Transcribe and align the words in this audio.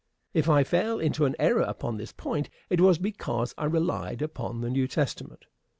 If 0.33 0.49
I 0.49 0.63
fell 0.63 0.97
into 0.99 1.25
an 1.25 1.35
error 1.37 1.61
upon 1.61 1.97
this 1.97 2.11
point 2.11 2.49
it 2.71 2.81
was 2.81 2.97
because 2.97 3.53
I 3.55 3.65
relied 3.65 4.23
upon 4.23 4.61
the 4.61 4.71
New 4.71 4.87
Testament. 4.87 5.45